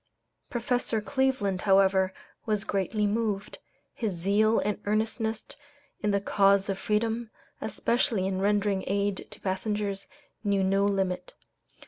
Professor 0.49 0.99
Cleveland, 0.99 1.61
however, 1.61 2.11
was 2.47 2.63
greatly 2.65 3.05
moved. 3.05 3.59
His 3.93 4.13
zeal 4.13 4.57
and 4.57 4.81
earnestness 4.85 5.45
in 6.01 6.09
the 6.09 6.19
cause 6.19 6.69
of 6.69 6.79
freedom, 6.79 7.29
especially 7.61 8.25
in 8.25 8.41
rendering 8.41 8.83
aid 8.87 9.27
to 9.29 9.39
passengers, 9.39 10.07
knew 10.43 10.63
no 10.63 10.85
limit. 10.85 11.35